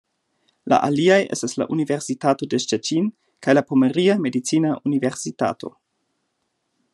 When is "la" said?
0.71-0.77, 1.61-1.67, 3.59-3.65